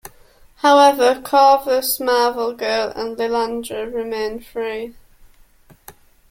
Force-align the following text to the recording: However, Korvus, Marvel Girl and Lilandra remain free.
However, 0.55 1.21
Korvus, 1.21 2.03
Marvel 2.03 2.53
Girl 2.55 2.91
and 2.95 3.15
Lilandra 3.17 3.85
remain 3.93 4.39
free. 4.39 4.95